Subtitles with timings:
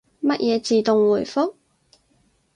[0.23, 1.53] 乜嘢自動回覆？